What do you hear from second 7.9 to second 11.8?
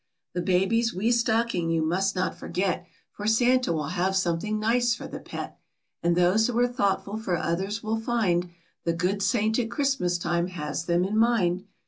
find The good saint at Christmas time has them in mind.